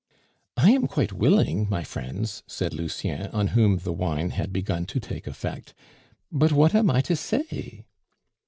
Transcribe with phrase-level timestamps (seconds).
[0.57, 4.99] "I am quite willing, my friends," said Lucien, on whom the wine had begun to
[4.99, 5.75] take effect.
[6.31, 7.85] "But what am I to say?"